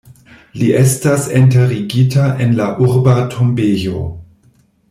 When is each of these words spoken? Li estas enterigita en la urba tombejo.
Li 0.61 0.69
estas 0.77 1.27
enterigita 1.41 2.25
en 2.47 2.57
la 2.63 2.73
urba 2.89 3.17
tombejo. 3.37 4.05